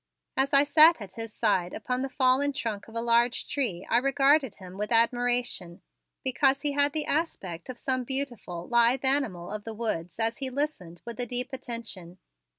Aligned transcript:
As 0.35 0.51
I 0.51 0.63
sat 0.63 0.99
at 0.99 1.13
his 1.13 1.31
side 1.31 1.75
upon 1.75 2.01
the 2.01 2.09
fallen 2.09 2.53
trunk 2.53 2.87
of 2.87 2.95
a 2.95 3.01
large 3.03 3.45
tree 3.47 3.85
I 3.87 3.97
regarded 3.97 4.55
him 4.55 4.75
with 4.79 4.91
admiration, 4.91 5.83
because 6.23 6.61
he 6.61 6.71
had 6.71 6.93
the 6.93 7.05
aspect 7.05 7.69
of 7.69 7.77
some 7.77 8.03
beautiful, 8.03 8.67
lithe 8.67 9.05
animal 9.05 9.51
of 9.51 9.63
the 9.63 9.75
woods 9.75 10.19
as 10.19 10.39
he 10.39 10.49
listened 10.49 11.03
with 11.05 11.19
a 11.19 11.27
deep 11.27 11.53
attention. 11.53 12.17